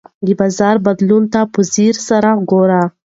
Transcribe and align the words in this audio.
د 0.25 0.27
بازار 0.39 0.75
بدلون 0.85 1.23
ته 1.33 1.41
په 1.53 1.61
ځیر 1.73 1.95
سره 2.09 2.29
ګوره. 2.49 2.83